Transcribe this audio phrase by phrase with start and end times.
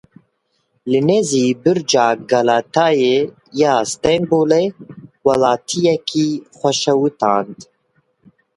[0.91, 3.17] Li nêzî Birca Galatayê
[3.61, 4.63] ya Stenbolê
[5.25, 7.57] welatiyekî xwe şewitand.